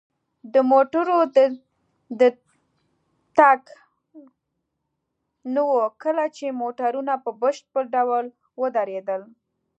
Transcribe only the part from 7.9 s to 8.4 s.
ډول